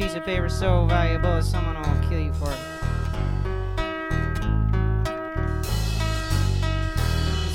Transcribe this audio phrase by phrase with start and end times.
[0.00, 2.58] piece of paper so valuable that someone will kill you for it.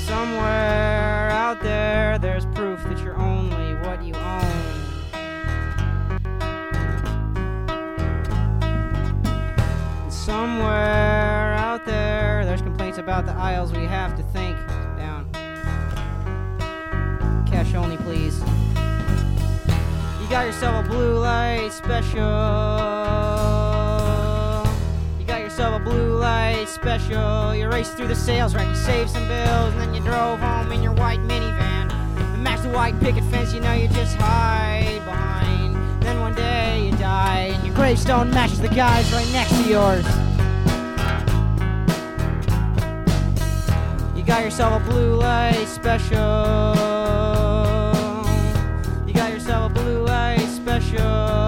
[0.06, 4.62] Somewhere out there, there's proof that you're only what you own.
[10.04, 14.15] And somewhere out there, there's complaints about the aisles we have
[20.46, 22.20] got yourself a blue light special.
[25.18, 27.52] You got yourself a blue light special.
[27.52, 30.70] You raced through the sales rack, you saved some bills, and then you drove home
[30.70, 31.90] in your white minivan.
[31.92, 35.74] And matched the white picket fence, you know you just hide behind.
[36.00, 40.06] Then one day you die, and your gravestone matches the guy's right next to yours.
[44.16, 47.25] You got yourself a blue light special.
[50.98, 51.45] Light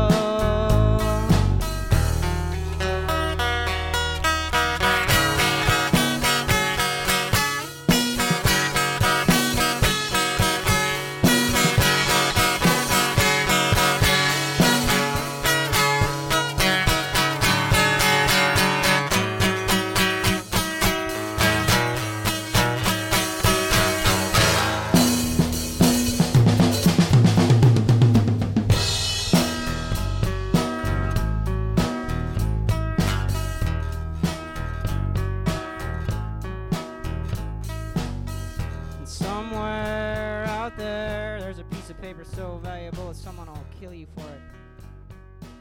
[41.88, 44.40] piece of paper so valuable that someone will kill you for it.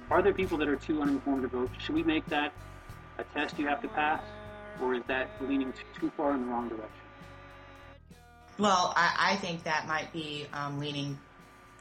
[0.10, 1.70] Are there people that are too uninformed to vote?
[1.80, 2.52] Should we make that
[3.18, 4.22] a test you have to pass,
[4.82, 6.90] or is that leaning too far in the wrong direction?
[8.58, 11.18] Well, I, I think that might be um, leaning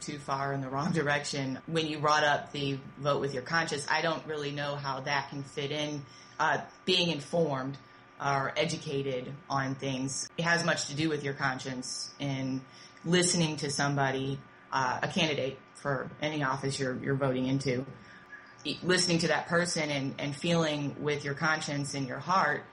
[0.01, 1.59] too far in the wrong direction.
[1.67, 5.31] When you brought up the vote with your conscience, I don't really know how that
[5.31, 6.05] can fit in.
[6.39, 7.79] Uh, being informed
[8.25, 12.62] or educated on things it has much to do with your conscience and
[13.06, 14.39] listening to somebody,
[14.72, 17.87] uh, a candidate for any office you're, you're voting into,
[18.83, 22.65] listening to that person and, and feeling with your conscience and your heart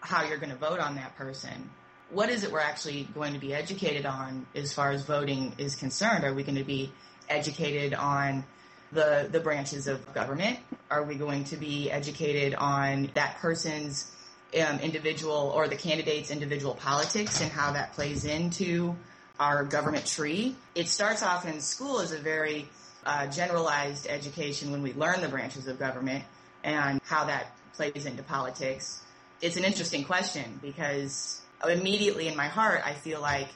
[0.00, 1.70] how you're going to vote on that person
[2.12, 5.74] what is it we're actually going to be educated on as far as voting is
[5.74, 6.24] concerned?
[6.24, 6.92] Are we going to be
[7.28, 8.44] educated on
[8.92, 10.58] the the branches of government?
[10.90, 14.10] Are we going to be educated on that person's
[14.54, 18.94] um, individual or the candidate's individual politics and how that plays into
[19.42, 20.54] our government tree?
[20.76, 22.68] It starts off in school as a very
[23.04, 26.24] uh, generalized education when we learn the branches of government
[26.62, 29.02] and how that plays into politics.
[29.40, 33.48] It's an interesting question because immediately in my heart, I feel like,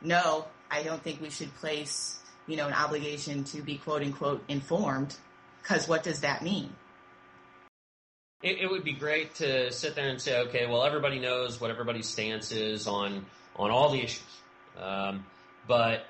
[0.00, 4.42] no, I don't think we should place, you know, an obligation to be quote unquote
[4.48, 5.14] informed.
[5.62, 6.72] Cause what does that mean?
[8.42, 11.70] It, it would be great to sit there and say, okay, well, everybody knows what
[11.70, 13.26] everybody's stance is on
[13.56, 14.22] on all the issues,
[14.80, 15.24] um,
[15.66, 16.06] but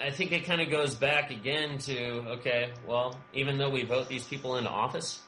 [0.00, 2.00] I think it kind of goes back again to
[2.32, 5.20] okay, well, even though we vote these people into office,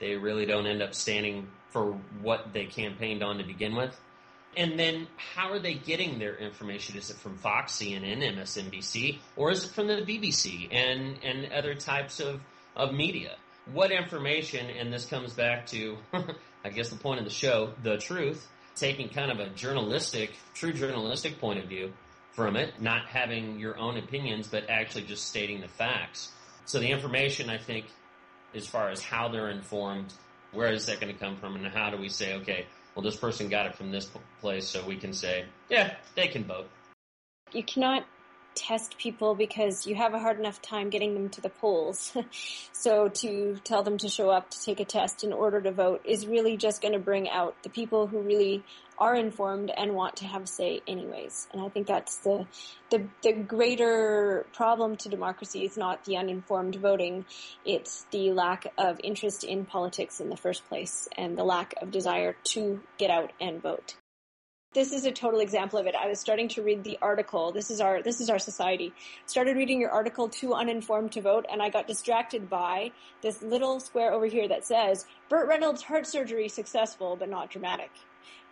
[0.00, 3.98] they really don't end up standing for what they campaigned on to begin with.
[4.56, 6.96] And then how are they getting their information?
[6.96, 11.74] Is it from Fox, CNN, MSNBC, or is it from the BBC and, and other
[11.74, 12.40] types of,
[12.76, 13.34] of media?
[13.72, 15.96] What information, and this comes back to,
[16.64, 18.46] I guess the point of the show, the truth,
[18.76, 21.92] taking kind of a journalistic, true journalistic point of view
[22.32, 26.32] from it, not having your own opinions, but actually just stating the facts.
[26.64, 27.86] So the information, I think,
[28.54, 30.12] as far as how they're informed,
[30.52, 33.16] where is that going to come from, and how do we say, okay, well, this
[33.16, 34.10] person got it from this
[34.40, 36.68] place, so we can say, yeah, they can vote.
[37.52, 38.06] You cannot
[38.54, 42.16] test people because you have a hard enough time getting them to the polls.
[42.72, 46.02] so to tell them to show up to take a test in order to vote
[46.04, 48.62] is really just going to bring out the people who really
[48.98, 51.48] are informed and want to have a say anyways.
[51.52, 52.46] And I think that's the,
[52.90, 57.24] the, the greater problem to democracy is not the uninformed voting.
[57.64, 61.90] It's the lack of interest in politics in the first place and the lack of
[61.90, 63.96] desire to get out and vote
[64.74, 65.94] this is a total example of it.
[65.94, 67.52] I was starting to read the article.
[67.52, 68.92] This is our this is our society.
[69.24, 72.90] Started reading your article too uninformed to vote and I got distracted by
[73.22, 77.90] this little square over here that says Burt Reynolds heart surgery successful but not dramatic.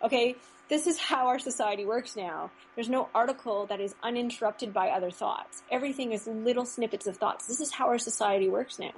[0.01, 0.35] Okay,
[0.69, 2.51] this is how our society works now.
[2.75, 5.61] There's no article that is uninterrupted by other thoughts.
[5.69, 7.47] Everything is little snippets of thoughts.
[7.47, 8.93] This is how our society works now.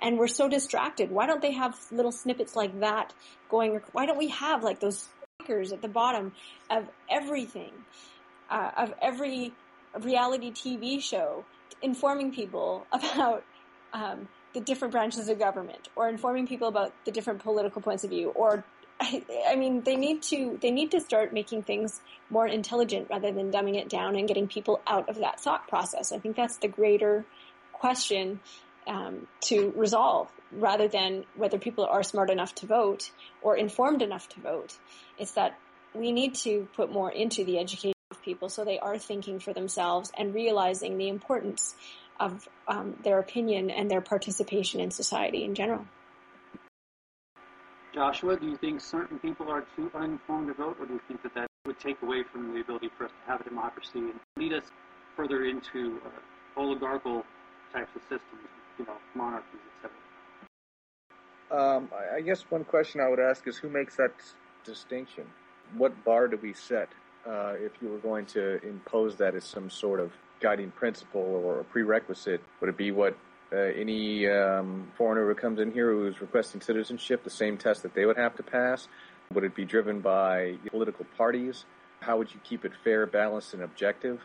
[0.00, 1.10] And we're so distracted.
[1.10, 3.12] Why don't they have little snippets like that
[3.50, 3.80] going?
[3.92, 5.08] Why don't we have like those
[5.50, 6.32] at the bottom
[6.70, 7.72] of everything,
[8.50, 9.52] uh, of every
[10.00, 11.44] reality TV show
[11.82, 13.44] informing people about
[13.92, 18.10] um, the different branches of government, or informing people about the different political points of
[18.10, 18.64] view, or
[19.00, 22.00] I, I mean, they need to they need to start making things
[22.30, 26.12] more intelligent rather than dumbing it down and getting people out of that thought process.
[26.12, 27.24] I think that's the greater
[27.72, 28.40] question
[28.86, 33.10] um, to resolve rather than whether people are smart enough to vote
[33.42, 34.76] or informed enough to vote.
[35.18, 35.58] It's that
[35.94, 39.52] we need to put more into the education of people so they are thinking for
[39.52, 41.74] themselves and realizing the importance
[42.20, 45.86] of um, their opinion and their participation in society in general.
[47.94, 51.22] Joshua, do you think certain people are too uninformed to vote, or do you think
[51.22, 54.14] that that would take away from the ability for us to have a democracy and
[54.36, 54.64] lead us
[55.14, 57.22] further into uh, oligarchical
[57.72, 60.01] types of systems, you know, monarchies, etc.?
[61.52, 64.12] Um, I guess one question I would ask is who makes that
[64.64, 65.24] distinction?
[65.76, 66.88] What bar do we set
[67.26, 71.60] uh, if you were going to impose that as some sort of guiding principle or
[71.60, 72.40] a prerequisite?
[72.60, 73.16] Would it be what
[73.52, 77.82] uh, any um, foreigner who comes in here who is requesting citizenship, the same test
[77.82, 78.88] that they would have to pass?
[79.34, 81.66] Would it be driven by political parties?
[82.00, 84.20] How would you keep it fair, balanced, and objective?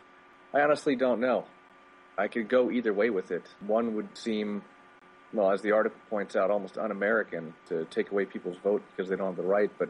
[0.53, 1.45] I honestly don't know.
[2.17, 3.43] I could go either way with it.
[3.59, 4.63] One would seem,
[5.33, 9.15] well, as the article points out, almost un-American to take away people's vote because they
[9.15, 9.71] don't have the right.
[9.77, 9.89] But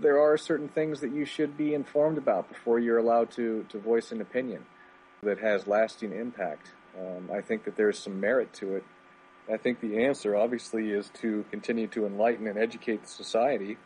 [0.00, 3.78] there are certain things that you should be informed about before you're allowed to, to
[3.78, 4.64] voice an opinion
[5.22, 6.68] that has lasting impact.
[6.98, 8.84] Um, I think that there's some merit to it.
[9.52, 13.76] I think the answer, obviously, is to continue to enlighten and educate society.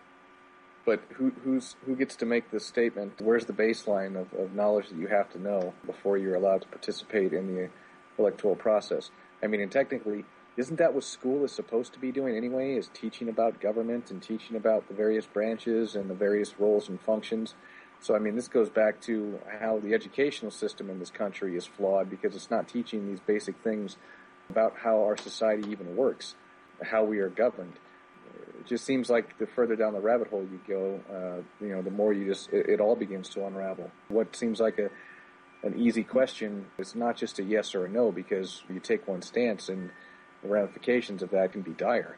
[0.84, 3.20] But who, who's, who gets to make this statement?
[3.20, 6.68] Where's the baseline of, of knowledge that you have to know before you're allowed to
[6.68, 7.70] participate in the
[8.18, 9.10] electoral process?
[9.42, 10.24] I mean, and technically,
[10.56, 12.74] isn't that what school is supposed to be doing anyway?
[12.74, 17.00] Is teaching about government and teaching about the various branches and the various roles and
[17.00, 17.54] functions?
[18.00, 21.66] So, I mean, this goes back to how the educational system in this country is
[21.66, 23.96] flawed because it's not teaching these basic things
[24.50, 26.34] about how our society even works,
[26.82, 27.74] how we are governed.
[28.60, 31.82] It just seems like the further down the rabbit hole you go, uh, you know,
[31.82, 33.90] the more you just, it, it, all begins to unravel.
[34.08, 34.90] What seems like a,
[35.66, 39.22] an easy question is not just a yes or a no because you take one
[39.22, 39.90] stance and
[40.46, 42.16] the ramifications of that can be dire.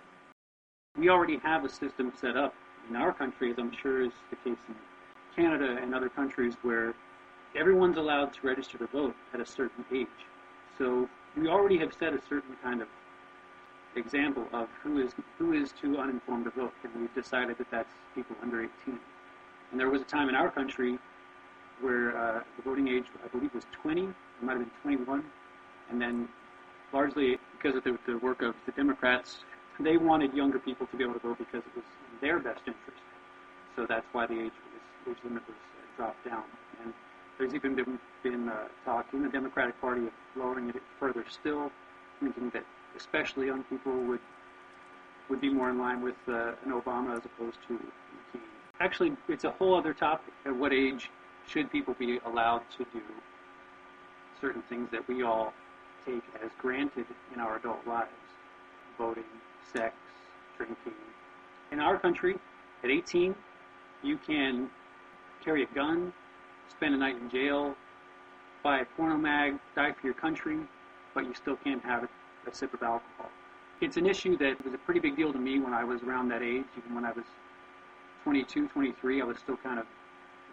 [0.97, 2.55] We already have a system set up
[2.89, 4.75] in our country, as I'm sure is the case in
[5.35, 6.95] Canada and other countries where
[7.57, 10.07] everyone's allowed to register to vote at a certain age.
[10.77, 12.89] So we already have set a certain kind of
[13.97, 17.93] example of who is who is too uninformed to vote, and we've decided that that's
[18.15, 18.99] people under 18.
[19.71, 20.99] And there was a time in our country
[21.81, 24.05] where uh, the voting age, I believe, was 20.
[24.05, 25.25] It might have been 21,
[25.91, 26.29] and then
[26.93, 29.39] largely because of the, the work of the Democrats,
[29.81, 32.61] they wanted younger people to be able to vote because it was in their best
[32.67, 33.03] interest.
[33.77, 34.53] So that's why the age
[35.09, 35.57] age limit was
[35.97, 36.45] dropped down.
[36.83, 36.93] And
[37.39, 41.71] there's even been, been uh, talk in the Democratic Party of lowering it further still,
[42.21, 42.65] thinking that
[42.97, 44.21] especially young people would
[45.29, 48.41] would be more in line with uh, an Obama as opposed to McCain.
[48.81, 50.33] Actually, it's a whole other topic.
[50.47, 51.11] At what age
[51.47, 53.03] should people be allowed to do
[54.41, 55.53] certain things that we all
[56.09, 58.11] take as granted in our adult lives?
[58.97, 59.25] Voting,
[59.73, 59.95] sex,
[60.57, 60.93] drinking.
[61.71, 62.37] In our country,
[62.83, 63.35] at 18,
[64.03, 64.71] you can
[65.45, 66.13] carry a gun,
[66.69, 67.75] spend a night in jail,
[68.63, 70.59] buy a porno mag, die for your country,
[71.15, 73.31] but you still can't have a, a sip of alcohol.
[73.81, 76.29] It's an issue that was a pretty big deal to me when I was around
[76.29, 76.65] that age.
[76.77, 77.25] Even when I was
[78.25, 79.87] 22, 23, I was still kind of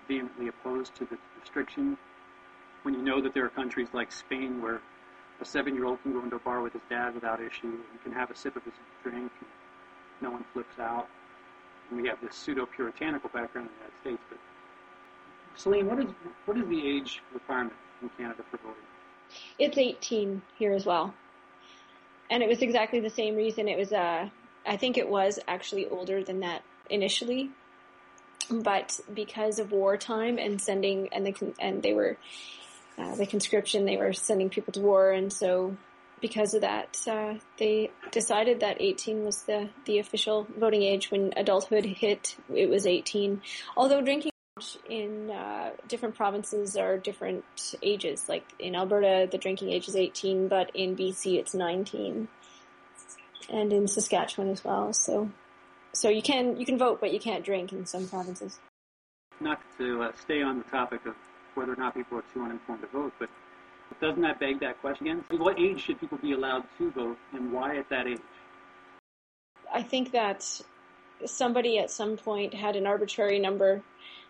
[0.08, 1.98] vehemently opposed to the restriction.
[2.84, 4.82] When you know that there are countries like Spain where
[5.42, 8.32] a seven-year-old can go into a bar with his dad without issue and can have
[8.32, 8.74] a sip of his
[9.04, 9.50] drink, and
[10.22, 11.08] no one flips out.
[11.90, 14.40] And we have this pseudo-puritanical background in the United States, but
[15.56, 16.06] Celine, what is
[16.46, 18.82] what is the age requirement in Canada for voting?
[19.58, 21.14] It's 18 here as well,
[22.30, 23.68] and it was exactly the same reason.
[23.68, 24.30] It was, uh,
[24.66, 27.52] I think it was actually older than that initially,
[28.50, 32.18] but because of wartime and sending and the and they were
[32.98, 35.76] uh, the conscription, they were sending people to war, and so
[36.22, 41.12] because of that, uh, they decided that 18 was the the official voting age.
[41.12, 43.42] When adulthood hit, it was 18.
[43.76, 44.32] Although drinking
[44.90, 47.44] in uh, different provinces are different
[47.84, 48.30] ages.
[48.30, 52.30] Like in Alberta, the drinking age is 18, but in BC it's 19,
[53.50, 54.94] and in Saskatchewan as well.
[54.94, 55.30] So,
[55.94, 58.58] so you can you can vote, but you can't drink in some provinces.
[59.42, 61.16] Not to uh, stay on the topic of
[61.56, 63.30] whether or not people are too uninformed to vote, but
[64.02, 65.24] doesn't that beg that question again?
[65.40, 68.20] What age should people be allowed to vote, and why at that age?
[69.74, 70.62] I think that
[71.26, 73.82] somebody at some point had an arbitrary number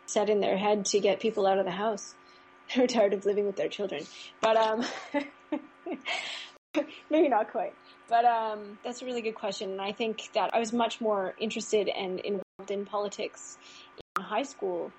[0.06, 2.16] set in their head to get people out of the house.
[2.76, 4.04] They're tired of living with their children.
[4.42, 4.86] But um,
[7.10, 7.74] Maybe not quite.
[8.08, 9.72] But um, that's a really good question.
[9.72, 13.58] And I think that I was much more interested and involved in politics
[14.18, 14.92] in high school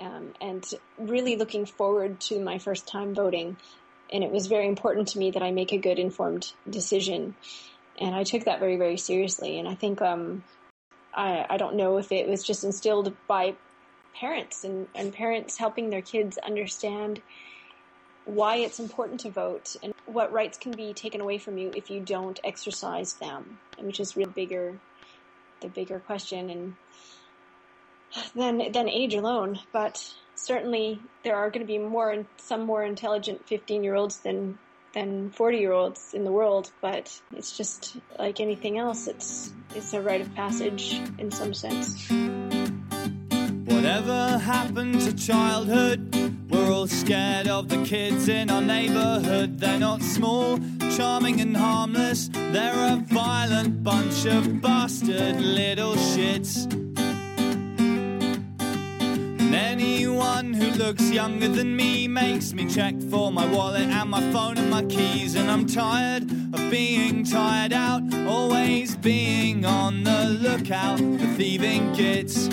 [0.00, 0.64] um, and
[0.98, 3.56] really looking forward to my first time voting.
[4.12, 7.34] And it was very important to me that I make a good informed decision.
[7.98, 9.58] And I took that very, very seriously.
[9.58, 10.44] And I think um,
[11.14, 13.54] I, I don't know if it was just instilled by
[14.14, 17.20] parents and, and parents helping their kids understand
[18.24, 21.90] why it's important to vote and what rights can be taken away from you if
[21.90, 24.78] you don't exercise them, which is really bigger,
[25.60, 26.74] the bigger question and
[28.34, 29.58] than than age alone.
[29.72, 34.58] But certainly there are going to be more some more intelligent 15 year olds than
[34.92, 36.70] than 40 year olds in the world.
[36.80, 39.06] But it's just like anything else.
[39.06, 42.08] It's it's a rite of passage in some sense.
[43.66, 46.14] Whatever happened to childhood?
[46.50, 49.58] We're all scared of the kids in our neighborhood.
[49.58, 50.58] They're not small,
[50.96, 52.30] charming, and harmless.
[52.32, 56.93] They're a violent bunch of bastard little shits.
[59.54, 64.58] Anyone who looks younger than me makes me check for my wallet and my phone
[64.58, 65.36] and my keys.
[65.36, 72.48] And I'm tired of being tired out, always being on the lookout for thieving kids.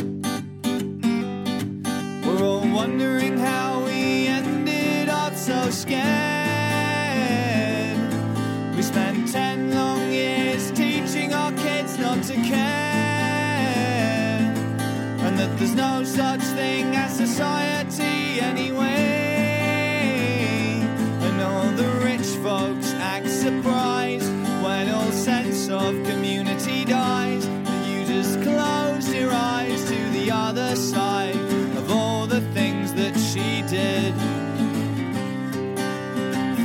[2.24, 6.02] We're all wondering how we ended up so scared.
[8.76, 12.71] We spent ten long years teaching our kids not to care,
[15.42, 18.88] that there's no such thing as society anyway.
[21.26, 24.32] And all the rich folks act surprised
[24.64, 27.44] when all sense of community dies.
[27.48, 31.36] And you just close your eyes to the other side
[31.76, 34.14] of all the things that she did.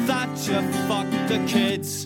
[0.06, 2.05] Thatcher fucked the kids.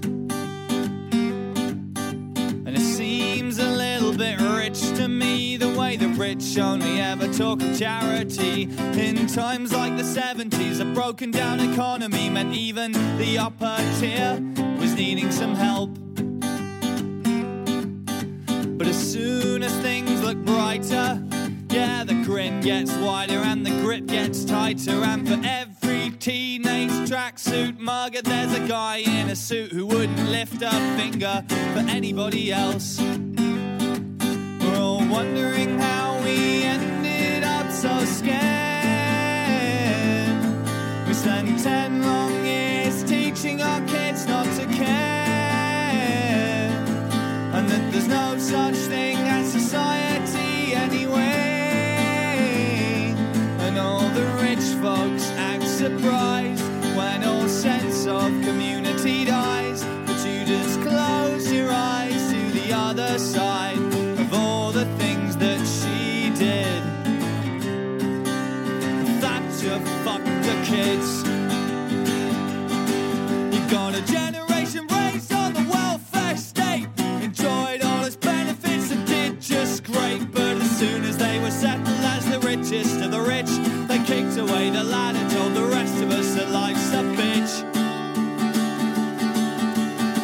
[6.21, 8.65] Rich only ever talk of charity.
[8.93, 14.39] In times like the 70s, a broken down economy meant even the upper tier
[14.79, 15.89] was needing some help.
[18.77, 21.23] But as soon as things look brighter,
[21.71, 25.03] yeah, the grin gets wider and the grip gets tighter.
[25.03, 30.61] And for every teenage tracksuit mugger, there's a guy in a suit who wouldn't lift
[30.61, 33.01] a finger for anybody else.
[34.61, 36.10] We're all wondering how
[41.63, 44.89] Ten long years teaching our kids not to care,
[47.53, 51.21] and that there's no such thing as society anyway.
[53.59, 56.65] And all the rich folks act surprised
[56.97, 59.85] when all sense of community dies.
[60.07, 63.77] But you just close your eyes to the other side
[64.19, 66.83] of all the things that she did.
[69.21, 71.40] Thatcher fucked the kids.
[84.31, 87.63] Kicked away the lad and told the rest of us that life's a bitch.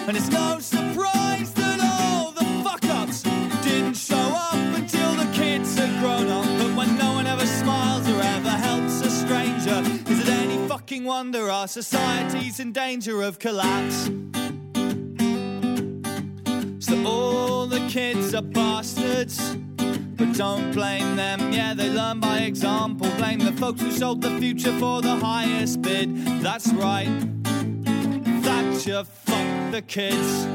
[0.08, 3.22] And it's no surprise that all the fuck ups
[3.64, 6.44] didn't show up until the kids had grown up.
[6.58, 11.04] But when no one ever smiles or ever helps a stranger, is it any fucking
[11.04, 14.10] wonder our society's in danger of collapse?
[16.78, 19.56] So all the kids are bastards.
[20.16, 23.10] But don't blame them, yeah, they learn by example.
[23.18, 26.16] Blame the folks who sold the future for the highest bid.
[26.42, 27.10] That's right.
[28.42, 30.46] Thatcher fuck the kids.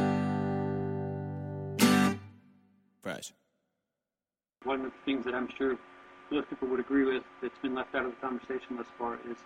[3.04, 3.34] Fresh.
[4.64, 5.78] One of the things that I'm sure
[6.32, 9.38] most people would agree with that's been left out of the conversation thus far is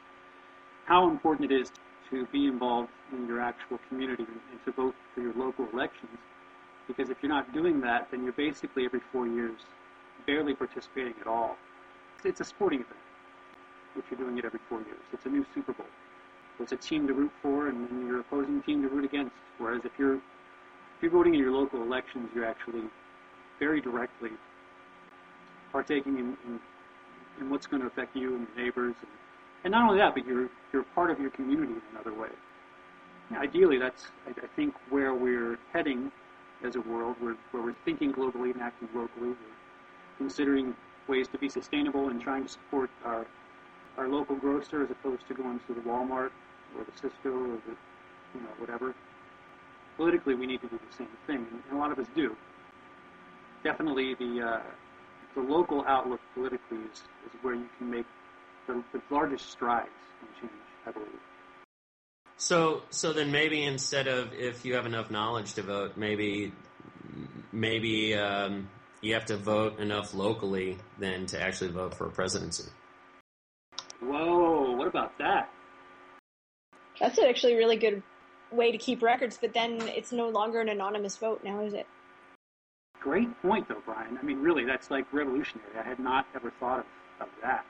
[0.85, 1.71] how important it is
[2.09, 6.17] to be involved in your actual community and to vote for your local elections.
[6.87, 9.59] Because if you're not doing that, then you're basically every four years
[10.25, 11.57] barely participating at all.
[12.23, 12.97] It's a sporting event
[13.95, 14.99] which you're doing it every four years.
[15.13, 15.85] It's a new Super Bowl.
[16.59, 19.35] It's a team to root for and your opposing team to root against.
[19.57, 22.83] Whereas if you're if you're voting in your local elections, you're actually
[23.59, 24.31] very directly
[25.71, 26.59] partaking in, in,
[27.41, 28.95] in what's going to affect you and your neighbors.
[29.01, 29.11] And,
[29.65, 32.29] and not only that, but you're, you're part of your community in another way.
[33.35, 36.11] Ideally, that's, I, I think, where we're heading
[36.63, 39.29] as a world, where, where we're thinking globally and acting locally.
[39.29, 39.54] We're
[40.17, 40.75] considering
[41.07, 43.25] ways to be sustainable and trying to support our,
[43.97, 46.31] our local grocer as opposed to going to the Walmart
[46.77, 47.75] or the Cisco or the
[48.33, 48.93] you know, whatever.
[49.97, 52.35] Politically, we need to do the same thing, and a lot of us do.
[53.63, 54.61] Definitely, the uh,
[55.35, 58.05] the local outlook politically is, is where you can make
[58.67, 59.89] the, the largest strides
[60.21, 61.09] in change, I believe.
[62.37, 66.51] So, so then maybe instead of if you have enough knowledge to vote, maybe,
[67.51, 68.69] maybe um,
[69.05, 72.63] you have to vote enough locally then to actually vote for a presidency.
[74.01, 74.71] Whoa!
[74.71, 75.49] What about that?
[76.99, 78.01] That's actually a really good
[78.51, 81.85] way to keep records, but then it's no longer an anonymous vote now, is it?
[82.99, 84.17] Great point, though, Brian.
[84.17, 85.69] I mean, really, that's like revolutionary.
[85.77, 87.63] I had not ever thought of, of that.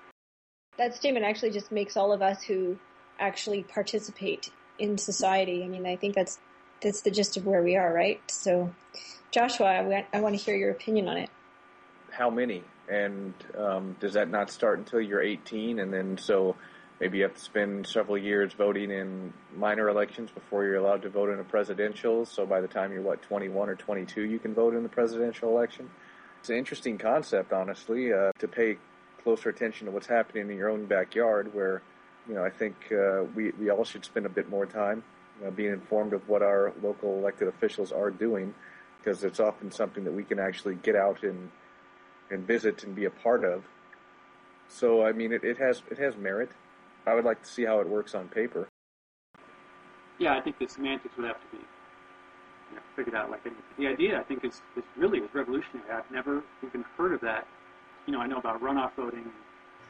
[0.78, 2.78] That statement actually just makes all of us who
[3.20, 5.64] actually participate in society.
[5.64, 6.40] I mean, I think that's
[6.82, 8.22] that's the gist of where we are, right?
[8.30, 8.74] So,
[9.32, 11.30] Joshua, I, I want to hear your opinion on it.
[12.12, 12.64] How many?
[12.88, 15.80] And um, does that not start until you're 18?
[15.80, 16.56] And then so
[17.00, 21.10] maybe you have to spend several years voting in minor elections before you're allowed to
[21.10, 22.26] vote in a presidential.
[22.26, 25.50] So by the time you're what 21 or 22, you can vote in the presidential
[25.50, 25.90] election.
[26.40, 28.78] It's an interesting concept, honestly, uh, to pay
[29.24, 31.82] closer attention to what's happening in your own backyard, where
[32.30, 35.04] you know I think uh, we we all should spend a bit more time
[35.40, 38.54] you know, being informed of what our local elected officials are doing,
[38.98, 41.52] because it's often something that we can actually get out and
[42.32, 43.64] and visit and be a part of.
[44.68, 46.50] So I mean, it, it has it has merit.
[47.06, 48.68] I would like to see how it works on paper.
[50.18, 51.64] Yeah, I think the semantics would have to be
[52.70, 53.64] you know, figured out like anything.
[53.78, 55.90] The idea, I think, is, is really is revolutionary.
[55.92, 57.48] I've never even heard of that.
[58.08, 59.26] You know, I know about runoff voting.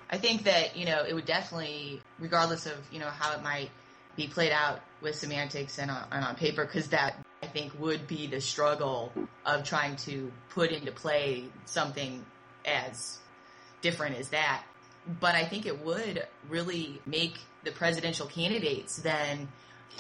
[0.09, 3.69] I think that you know it would definitely, regardless of you know how it might
[4.15, 8.07] be played out with semantics and on, and on paper, because that I think would
[8.07, 9.11] be the struggle
[9.45, 12.25] of trying to put into play something
[12.65, 13.19] as
[13.81, 14.63] different as that
[15.19, 19.47] but I think it would really make the presidential candidates then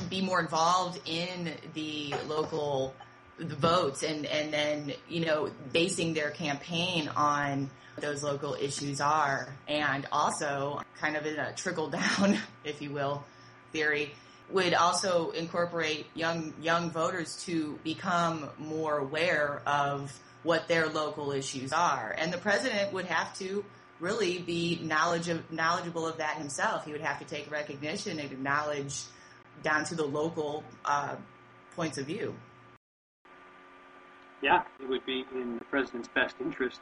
[0.09, 2.93] be more involved in the local
[3.39, 9.55] votes and, and then, you know, basing their campaign on those local issues are.
[9.67, 13.23] And also kind of in a trickle down, if you will,
[13.71, 14.13] theory
[14.49, 21.73] would also incorporate young, young voters to become more aware of what their local issues
[21.73, 22.15] are.
[22.17, 23.65] And the president would have to
[23.99, 26.85] really be knowledge of, knowledgeable of that himself.
[26.85, 29.01] He would have to take recognition and acknowledge
[29.63, 31.15] down to the local uh,
[31.75, 32.35] points of view.
[34.41, 36.81] Yeah, it would be in the president's best interest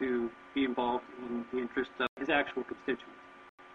[0.00, 3.14] to be involved in the interest of his actual constituents.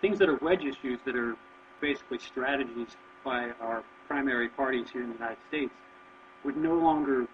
[0.02, 1.36] Things that are wedge issues that are
[1.82, 5.74] basically strategies by our primary parties here in the United States
[6.44, 7.28] would no longer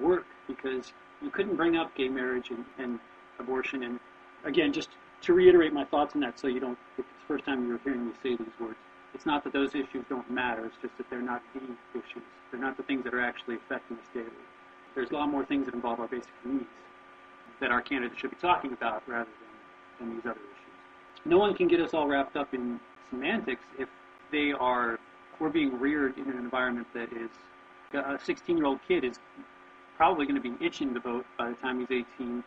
[0.00, 2.98] work because you couldn't bring up gay marriage and, and
[3.38, 4.00] abortion and
[4.44, 4.90] again, just
[5.22, 7.78] to reiterate my thoughts on that so you don't, if it's the first time you're
[7.78, 8.76] hearing me say these words,
[9.14, 11.60] it's not that those issues don't matter, it's just that they're not the
[11.98, 12.22] issues.
[12.50, 14.26] They're not the things that are actually affecting us daily.
[14.94, 16.64] There's a lot more things that involve our basic needs
[17.60, 19.28] that our candidates should be talking about rather
[19.98, 21.24] than, than these other issues.
[21.24, 22.78] No one can get us all wrapped up in
[23.10, 23.88] semantics if
[24.30, 24.98] they are,
[25.38, 27.30] we're being reared in an environment that is,
[27.94, 29.18] a 16 year old kid is
[29.96, 32.44] probably going to be itching to vote by the time he's 18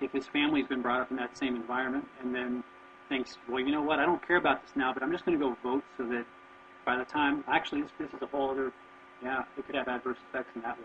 [0.00, 2.62] if his family's been brought up in that same environment and then
[3.08, 5.38] thinks, well, you know what, I don't care about this now, but I'm just going
[5.38, 6.24] to go vote so that
[6.84, 8.72] by the time, actually, this, this is a whole other,
[9.22, 10.84] yeah, it could have adverse effects in that way.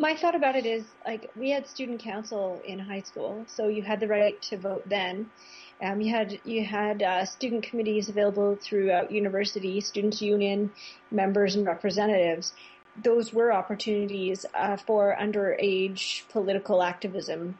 [0.00, 3.82] My thought about it is like we had student council in high school, so you
[3.82, 5.30] had the right to vote then.
[5.82, 10.70] Um, you had you had uh, student committees available throughout university, students union
[11.10, 12.52] members and representatives,
[13.02, 17.58] those were opportunities uh, for underage political activism,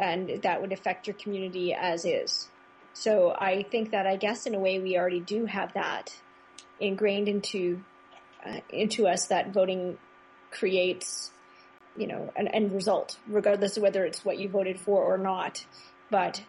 [0.00, 2.48] and that would affect your community as is.
[2.94, 6.14] So I think that I guess in a way we already do have that
[6.78, 7.82] ingrained into
[8.44, 9.98] uh, into us that voting
[10.50, 11.30] creates,
[11.96, 15.64] you know, an end result, regardless of whether it's what you voted for or not.
[16.10, 16.42] But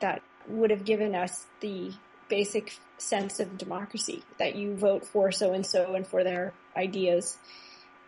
[0.00, 1.92] that would have given us the
[2.28, 7.38] basic sense of democracy that you vote for so and so and for their ideas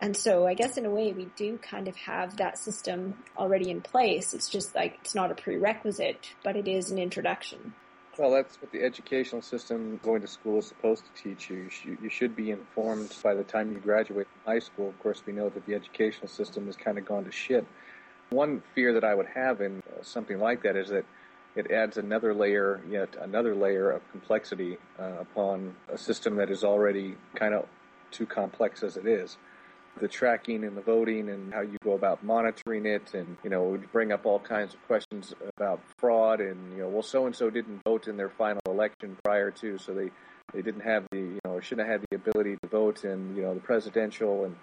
[0.01, 3.69] and so I guess in a way we do kind of have that system already
[3.69, 4.33] in place.
[4.33, 7.73] It's just like it's not a prerequisite, but it is an introduction.
[8.19, 11.69] Well, that's what the educational system going to school is supposed to teach you.
[12.01, 14.89] You should, be informed by the time you graduate from high school.
[14.89, 17.65] Of course, we know that the educational system has kind of gone to shit.
[18.31, 21.05] One fear that I would have in uh, something like that is that
[21.55, 26.65] it adds another layer, yet another layer of complexity uh, upon a system that is
[26.65, 27.67] already kind of
[28.11, 29.37] too complex as it is
[29.99, 33.63] the tracking and the voting and how you go about monitoring it and you know
[33.63, 37.35] would bring up all kinds of questions about fraud and you know well so and
[37.35, 40.09] so didn't vote in their final election prior to so they
[40.53, 43.43] they didn't have the you know shouldn't have had the ability to vote in, you
[43.43, 44.55] know, the presidential, and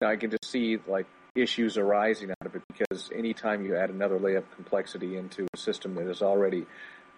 [0.00, 3.76] you know, I can just see like issues arising out of it because anytime you
[3.76, 6.66] add another layer of complexity into a system that is already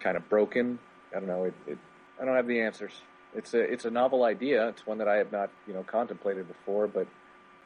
[0.01, 0.79] kind of broken,
[1.15, 1.79] I don't know, it, it
[2.21, 2.93] I don't have the answers.
[3.35, 4.69] It's a it's a novel idea.
[4.69, 7.07] It's one that I have not you know contemplated before, but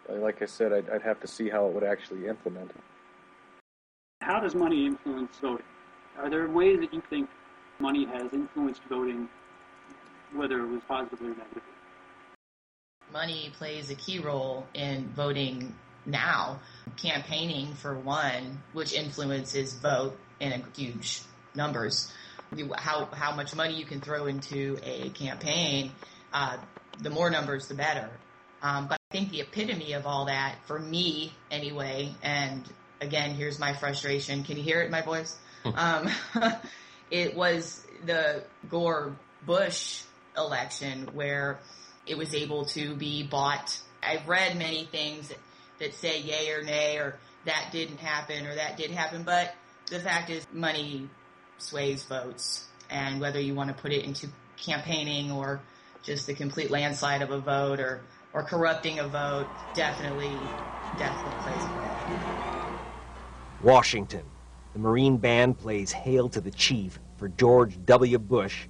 [0.09, 2.71] uh, like I said, I'd, I'd have to see how it would actually implement.
[4.21, 5.67] How does money influence voting?
[6.19, 7.29] Are there ways that you think
[7.81, 9.29] money has influenced voting,
[10.33, 11.63] whether it was positively or negatively?
[13.13, 15.75] Money plays a key role in voting
[16.07, 16.61] now.
[16.97, 21.23] Campaigning, for one, which influences vote in huge
[21.55, 22.13] numbers.
[22.77, 25.93] How, how much money you can throw into a campaign,
[26.33, 26.59] uh,
[27.01, 28.09] the more numbers, the better.
[28.63, 32.65] Um, but I think the epitome of all that, for me anyway, and
[33.01, 34.45] again, here's my frustration.
[34.45, 35.37] Can you hear it in my voice?
[35.65, 36.09] Um,
[37.11, 40.03] it was the Gore Bush
[40.37, 41.59] election where
[42.07, 43.79] it was able to be bought.
[44.03, 45.39] I've read many things that,
[45.79, 49.55] that say yay or nay or that didn't happen or that did happen, but
[49.91, 51.09] the fact is money
[51.59, 55.61] sways votes and whether you want to put it into campaigning or
[56.03, 58.01] just the complete landslide of a vote or,
[58.33, 60.39] or corrupting a vote definitely,
[60.99, 61.85] definitely plays a role.
[63.63, 64.25] Washington.
[64.75, 68.19] The Marine Band plays Hail to the Chief for George W.
[68.19, 68.67] Bush,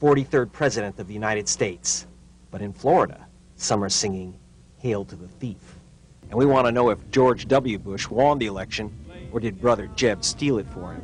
[0.00, 2.06] 43rd President of the United States.
[2.50, 4.34] But in Florida, some are singing
[4.78, 5.76] Hail to the Thief.
[6.30, 7.78] And we want to know if George W.
[7.78, 8.90] Bush won the election
[9.30, 11.02] or did Brother Jeb steal it for him.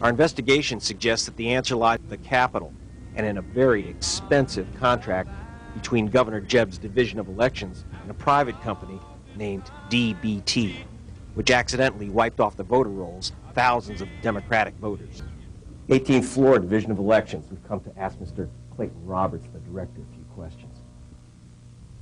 [0.00, 2.72] Our investigation suggests that the answer lies at the Capitol
[3.14, 5.28] and in a very expensive contract
[5.74, 8.98] between Governor Jeb's Division of Elections and a private company
[9.36, 10.76] named DBT,
[11.34, 15.22] which accidentally wiped off the voter rolls thousands of Democratic voters.
[15.88, 17.46] 18th Floor Division of Elections.
[17.50, 18.48] We've come to ask Mr.
[18.76, 20.76] Clayton Roberts, the director, a few questions.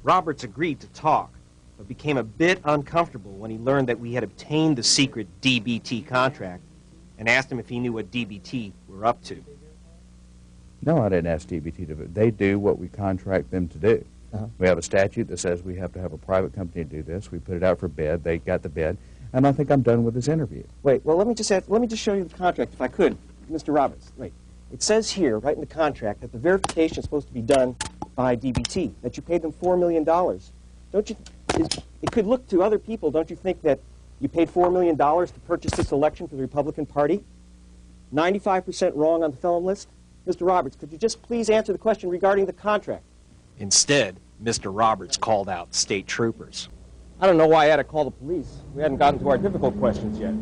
[0.02, 1.32] Roberts agreed to talk,
[1.78, 6.04] but became a bit uncomfortable when he learned that we had obtained the secret DBT
[6.04, 6.64] contract
[7.18, 9.42] and asked him if he knew what DBT were up to.
[10.82, 14.04] No, I didn't ask DBT to do They do what we contract them to do.
[14.32, 14.46] Uh-huh.
[14.58, 17.02] We have a statute that says we have to have a private company to do
[17.04, 17.30] this.
[17.30, 18.24] We put it out for bid.
[18.24, 18.98] They got the bid
[19.34, 20.62] and I think I'm done with this interview.
[20.84, 22.86] Wait, well, let me just add, let me just show you the contract, if I
[22.86, 23.18] could,
[23.50, 23.74] Mr.
[23.74, 24.12] Roberts.
[24.16, 24.32] Wait,
[24.72, 27.74] it says here, right in the contract, that the verification is supposed to be done
[28.14, 28.92] by DBT.
[29.02, 30.52] That you paid them four million dollars.
[30.92, 31.16] Don't you?
[31.58, 31.68] Is,
[32.00, 33.10] it could look to other people.
[33.10, 33.80] Don't you think that
[34.20, 37.24] you paid four million dollars to purchase this election for the Republican Party?
[38.12, 39.88] Ninety-five percent wrong on the felon list.
[40.28, 40.46] Mr.
[40.46, 43.02] Roberts, could you just please answer the question regarding the contract?
[43.58, 44.70] Instead, Mr.
[44.74, 46.68] Roberts called out state troopers.
[47.20, 48.58] I don't know why I had to call the police.
[48.74, 50.34] We hadn't gotten to our difficult questions yet.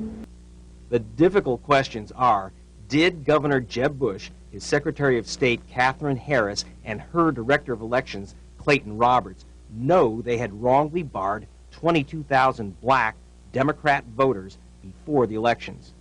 [0.89, 2.53] The difficult questions are
[2.89, 8.35] Did Governor Jeb Bush, his Secretary of State Katherine Harris, and her Director of Elections
[8.59, 13.17] Clayton Roberts know they had wrongly barred 22,000 black
[13.53, 15.93] Democrat voters before the elections?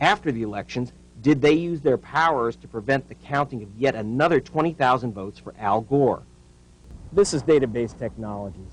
[0.00, 4.40] After the elections, did they use their powers to prevent the counting of yet another
[4.40, 6.22] 20,000 votes for Al Gore?
[7.12, 8.72] This is database technologies.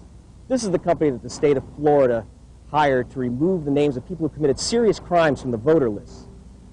[0.49, 2.25] This is the company that the state of Florida
[2.71, 6.27] hired to remove the names of people who committed serious crimes from the voter list.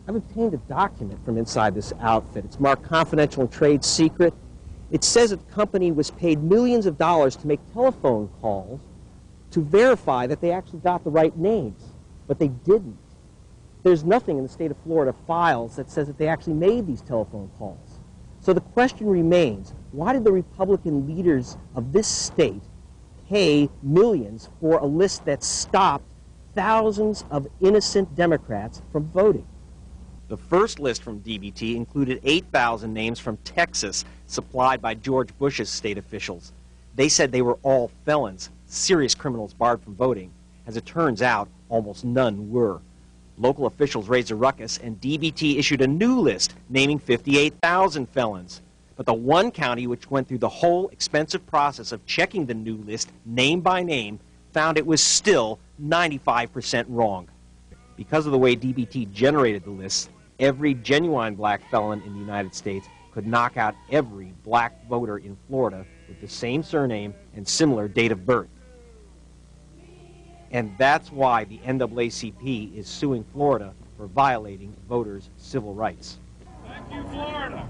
[0.08, 2.46] I've obtained a document from inside this outfit.
[2.46, 4.32] It's marked confidential and trade secret.
[4.90, 8.80] It says that the company was paid millions of dollars to make telephone calls
[9.50, 11.82] to verify that they actually got the right names,
[12.26, 12.96] but they didn't.
[13.82, 17.02] There's nothing in the state of Florida files that says that they actually made these
[17.02, 18.00] telephone calls.
[18.40, 22.62] So the question remains, why did the Republican leaders of this state
[23.28, 26.04] pay millions for a list that stopped
[26.54, 29.46] thousands of innocent Democrats from voting.
[30.28, 35.98] The first list from DBT included 8,000 names from Texas supplied by George Bush's state
[35.98, 36.52] officials.
[36.96, 40.32] They said they were all felons, serious criminals barred from voting.
[40.66, 42.80] As it turns out, almost none were.
[43.38, 48.62] Local officials raised a ruckus, and DBT issued a new list naming 58,000 felons.
[48.96, 52.76] But the one county which went through the whole expensive process of checking the new
[52.78, 54.18] list name by name
[54.52, 57.28] found it was still 95% wrong.
[57.96, 62.54] Because of the way DBT generated the list, every genuine black felon in the United
[62.54, 67.88] States could knock out every black voter in Florida with the same surname and similar
[67.88, 68.48] date of birth.
[70.50, 76.18] And that's why the NAACP is suing Florida for violating voters' civil rights.
[76.66, 77.66] Thank you, Florida.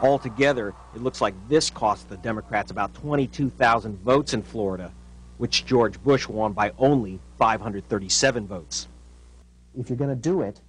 [0.00, 4.92] Altogether, it looks like this cost the Democrats about 22,000 votes in Florida,
[5.38, 8.86] which George Bush won by only 537 votes.
[9.76, 10.60] If you're going to do it,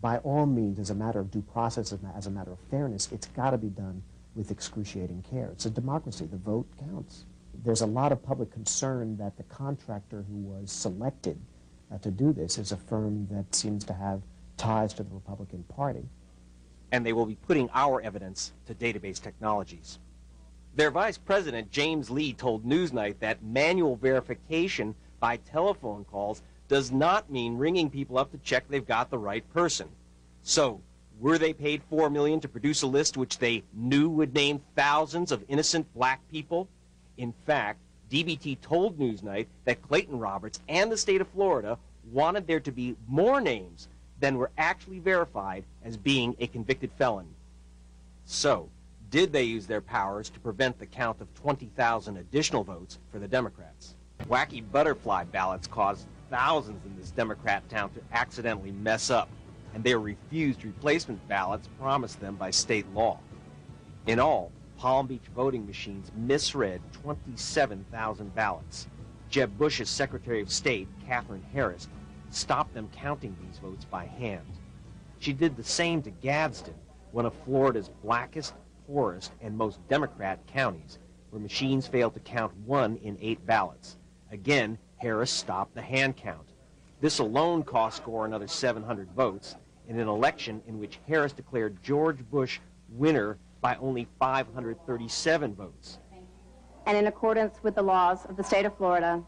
[0.00, 3.28] by all means, as a matter of due process, as a matter of fairness, it's
[3.28, 4.02] got to be done
[4.34, 5.48] with excruciating care.
[5.52, 6.26] It's a democracy.
[6.26, 7.24] The vote counts.
[7.64, 11.38] There's a lot of public concern that the contractor who was selected
[11.92, 14.22] uh, to do this is a firm that seems to have
[14.56, 16.08] ties to the Republican Party.
[16.92, 19.98] And they will be putting our evidence to database technologies.
[20.76, 27.30] Their vice president, James Lee, told Newsnight that manual verification by telephone calls does not
[27.30, 29.88] mean ringing people up to check they've got the right person.
[30.42, 30.80] So,
[31.20, 35.30] were they paid 4 million to produce a list which they knew would name thousands
[35.32, 36.68] of innocent black people?
[37.16, 41.78] In fact, DBT told Newsnight that Clayton Roberts and the state of Florida
[42.10, 43.88] wanted there to be more names
[44.22, 47.26] than were actually verified as being a convicted felon.
[48.24, 48.70] So,
[49.10, 53.26] did they use their powers to prevent the count of 20,000 additional votes for the
[53.26, 53.96] Democrats?
[54.28, 59.28] Wacky butterfly ballots caused thousands in this Democrat town to accidentally mess up,
[59.74, 63.18] and they refused replacement ballots promised them by state law.
[64.06, 68.86] In all, Palm Beach voting machines misread 27,000 ballots.
[69.30, 71.88] Jeb Bush's Secretary of State, Katherine Harris,
[72.34, 74.46] stopped them counting these votes by hand.
[75.18, 76.74] She did the same to Gadsden,
[77.12, 78.54] one of Florida's blackest,
[78.86, 80.98] poorest, and most Democrat counties,
[81.30, 83.96] where machines failed to count one in eight ballots.
[84.30, 86.48] Again, Harris stopped the hand count.
[87.00, 89.56] This alone cost Gore another 700 votes
[89.88, 95.98] in an election in which Harris declared George Bush winner by only 537 votes.
[96.86, 99.22] And in accordance with the laws of the state of Florida,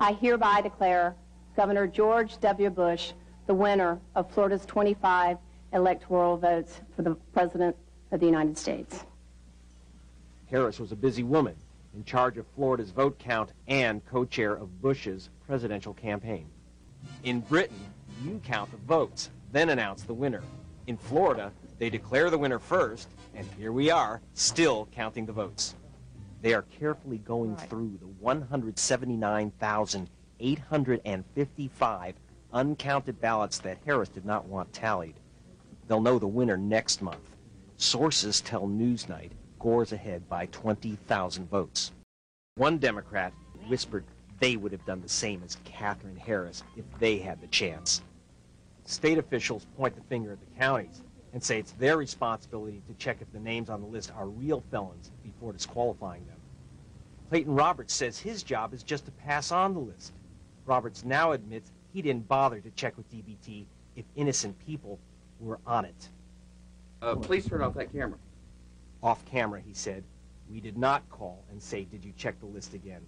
[0.00, 1.16] I hereby declare
[1.56, 2.70] Governor George W.
[2.70, 3.12] Bush
[3.46, 5.36] the winner of Florida's 25
[5.72, 7.76] electoral votes for the President
[8.10, 9.04] of the United States.
[10.46, 11.54] Harris was a busy woman
[11.94, 16.46] in charge of Florida's vote count and co-chair of Bush's presidential campaign.
[17.22, 17.78] In Britain,
[18.24, 20.42] you count the votes, then announce the winner.
[20.86, 25.74] In Florida, they declare the winner first, and here we are, still counting the votes.
[26.40, 28.06] They are carefully going through the
[30.38, 32.14] 179,855
[32.52, 35.14] uncounted ballots that Harris did not want tallied.
[35.86, 37.36] They'll know the winner next month.
[37.76, 41.92] Sources tell Newsnight Gore's ahead by 20,000 votes.
[42.56, 43.32] One Democrat
[43.66, 44.04] whispered
[44.38, 48.02] they would have done the same as Katherine Harris if they had the chance.
[48.84, 53.18] State officials point the finger at the counties and say it's their responsibility to check
[53.20, 56.36] if the names on the list are real felons before disqualifying them.
[57.30, 60.12] Clayton Roberts says his job is just to pass on the list.
[60.66, 64.98] Roberts now admits he didn't bother to check with DBT if innocent people
[65.40, 66.08] were on it.
[67.02, 68.18] Uh, please turn off that camera.
[69.02, 70.02] Off camera, he said,
[70.50, 73.02] we did not call and say, did you check the list again?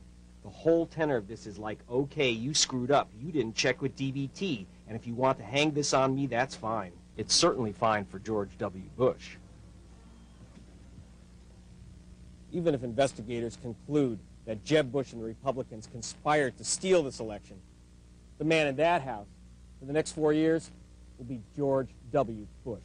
[0.45, 3.09] The whole tenor of this is like, okay, you screwed up.
[3.21, 4.66] You didn't check with DBT.
[4.87, 6.92] And if you want to hang this on me, that's fine.
[7.16, 8.85] It's certainly fine for George W.
[8.97, 9.37] Bush.
[12.53, 17.57] Even if investigators conclude that Jeb Bush and the Republicans conspired to steal this election,
[18.39, 19.27] the man in that house
[19.79, 20.71] for the next four years
[21.19, 22.47] will be George W.
[22.65, 22.81] Bush.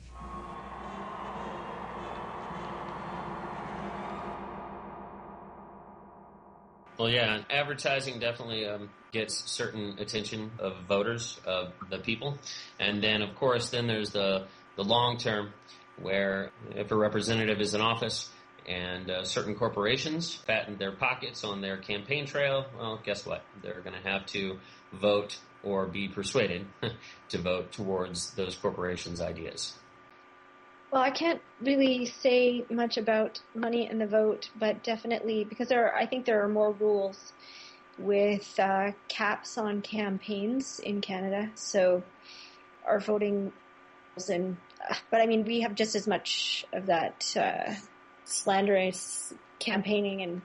[6.98, 12.38] Well, yeah, advertising definitely um, gets certain attention of voters, of the people,
[12.80, 14.46] and then of course, then there's the
[14.76, 15.52] the long term,
[16.00, 18.30] where if a representative is in office
[18.68, 23.44] and uh, certain corporations fatten their pockets on their campaign trail, well, guess what?
[23.62, 24.60] They're going to have to
[24.94, 26.66] vote or be persuaded
[27.30, 29.74] to vote towards those corporations' ideas.
[30.92, 35.88] Well, I can't really say much about money and the vote, but definitely because there,
[35.88, 37.32] are, I think there are more rules
[37.98, 41.50] with uh, caps on campaigns in Canada.
[41.56, 42.04] So
[42.86, 43.54] our voting
[44.30, 44.58] and
[44.90, 47.74] uh, but I mean we have just as much of that uh,
[48.26, 50.42] slanderous campaigning and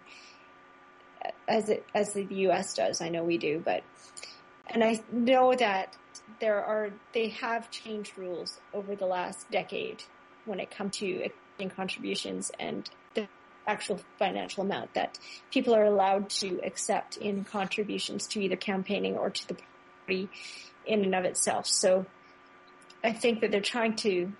[1.48, 2.74] as it as the U.S.
[2.74, 3.00] does.
[3.00, 3.82] I know we do, but
[4.68, 5.96] and I know that
[6.40, 10.02] there are they have changed rules over the last decade
[10.44, 13.28] when it comes to accepting contributions and the
[13.66, 15.18] actual financial amount that
[15.50, 19.56] people are allowed to accept in contributions to either campaigning or to the
[20.06, 20.28] party
[20.84, 21.66] in and of itself.
[21.66, 22.06] So
[23.02, 24.32] I think that they're trying to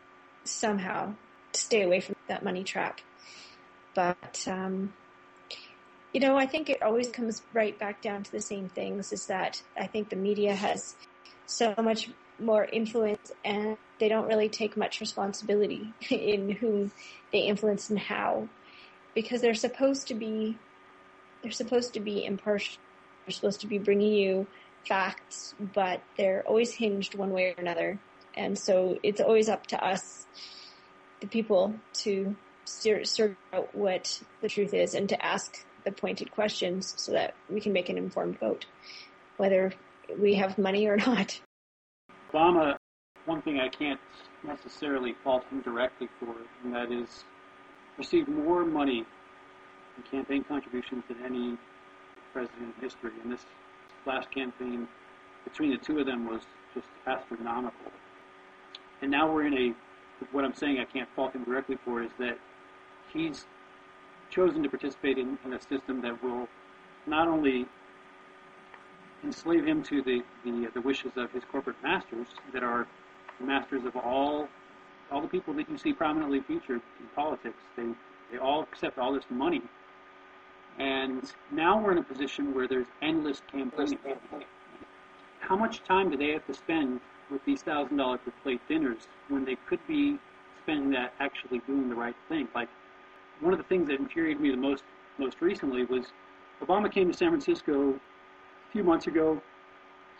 [0.45, 1.15] somehow
[1.53, 3.01] stay away from that money trap.
[3.97, 4.93] But, um,
[6.13, 9.27] you know, I think it always comes right back down to the same things is
[9.27, 10.95] that I think the media has
[11.47, 16.93] so much more influence and they don't really take much responsibility in whom
[17.33, 18.49] they influence and how.
[19.15, 20.59] Because they're supposed to be
[21.43, 22.77] they're supposed to be impartial
[23.25, 24.47] they're supposed to be bringing you
[24.87, 27.99] facts but they're always hinged one way or another.
[28.37, 30.27] And so it's always up to us
[31.21, 36.95] the people to sort out what the truth is and to ask the pointed questions
[36.97, 38.67] so that we can make an informed vote,
[39.37, 39.73] whether
[40.19, 41.41] we have money or not.
[42.33, 42.77] Obama,
[43.25, 44.01] one thing I can't
[44.45, 47.25] necessarily fault him directly for, and that is
[47.99, 49.05] received more money
[49.97, 51.57] in campaign contributions than any
[52.33, 53.13] president in history.
[53.23, 53.45] And this
[54.07, 54.87] last campaign
[55.45, 56.43] between the two of them was
[56.75, 57.93] just astronomical.
[59.03, 59.75] And now we're in a,
[60.33, 62.39] what I'm saying I can't fault him directly for is that
[63.17, 63.47] he's
[64.31, 66.49] chosen to participate in, in a system that will
[67.07, 67.67] not only
[69.25, 72.87] enslave him to the, the, the wishes of his corporate masters that are
[73.41, 74.49] the masters of all
[75.11, 77.59] all the people that you see prominently featured in politics.
[77.77, 77.93] They
[78.33, 79.63] they all accept all this money,
[80.79, 83.99] and now we're in a position where there's endless campaigning.
[85.39, 87.01] How much time do they have to spend
[87.31, 90.19] with these thousand dollar per plate dinners when they could be
[90.63, 92.49] spending that actually doing the right thing?
[92.53, 92.69] Like
[93.41, 94.85] one of the things that infuriated me the most
[95.19, 96.07] most recently was
[96.63, 99.41] Obama came to San Francisco a few months ago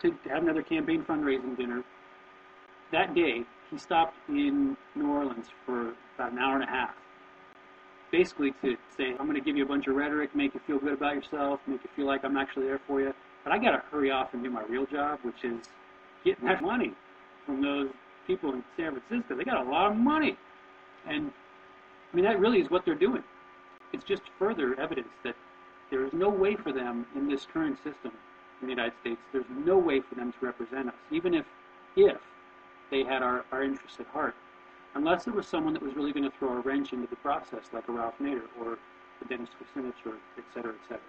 [0.01, 1.83] to, to have another campaign fundraising dinner.
[2.91, 6.95] That day, he stopped in New Orleans for about an hour and a half,
[8.11, 10.79] basically to say, I'm going to give you a bunch of rhetoric, make you feel
[10.79, 13.13] good about yourself, make you feel like I'm actually there for you.
[13.43, 15.67] But I got to hurry off and do my real job, which is
[16.23, 16.93] getting that money
[17.45, 17.89] from those
[18.25, 19.35] people in San Francisco.
[19.35, 20.37] They got a lot of money.
[21.07, 21.31] And
[22.11, 23.23] I mean, that really is what they're doing.
[23.93, 25.35] It's just further evidence that
[25.89, 28.11] there is no way for them in this current system
[28.61, 31.45] in the United States, there's no way for them to represent us, even if,
[31.95, 32.17] if
[32.89, 34.35] they had our, our interests at heart.
[34.95, 37.65] Unless it was someone that was really going to throw a wrench into the process,
[37.71, 38.79] like a Ralph Nader or
[39.21, 41.03] a Dennis Kucinich or et cetera, et cetera.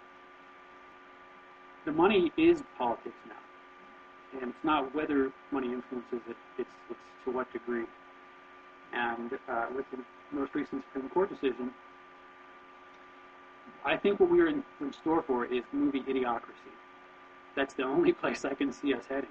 [1.87, 4.41] The money is politics now.
[4.41, 7.85] And it's not whether money influences it, it's, it's to what degree.
[8.93, 9.99] And uh, with the
[10.33, 11.71] most recent Supreme Court decision,
[13.85, 16.73] I think what we are in, in store for is movie idiocracy.
[17.57, 19.31] That's the only place I can see us heading.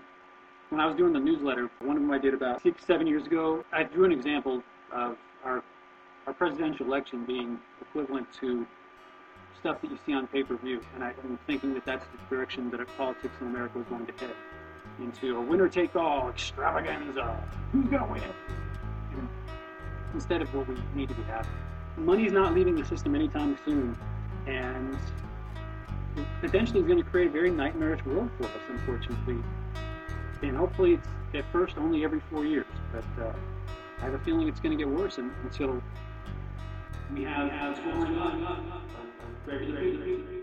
[0.70, 3.26] When I was doing the newsletter, one of them I did about six, seven years
[3.26, 5.64] ago, I drew an example of our,
[6.26, 8.68] our presidential election being equivalent to
[9.60, 10.82] stuff that you see on pay-per-view.
[10.96, 14.14] And I, am thinking that that's the direction that politics in America is going to
[14.14, 14.36] head
[15.00, 17.44] into a winner-take-all extravaganza.
[17.72, 18.67] Who's going to win?
[20.18, 21.52] Instead of what we need to be having.
[21.96, 23.96] Money's not leaving the system anytime soon,
[24.48, 24.98] and
[26.42, 29.38] potentially is going to create a very nightmarish world for us, unfortunately.
[30.42, 33.32] And hopefully, it's at first only every four years, but uh,
[34.00, 35.84] I have a feeling it's going to get worse until
[37.14, 37.80] we have, have
[39.46, 40.37] regular